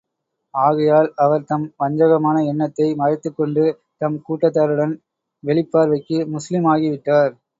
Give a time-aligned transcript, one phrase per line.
[0.53, 3.65] ஆகையால், அவர் தம் வஞ்சகமான எண்ணத்தை மறைத்துக் கொண்டு,
[3.97, 4.95] தம் கூட்டத்தாருடன்
[5.43, 7.33] வெளிப் பார்வைக்கு முஸ்லிம் ஆகி விட்டார்.